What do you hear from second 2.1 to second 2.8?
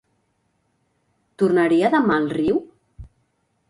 al riu?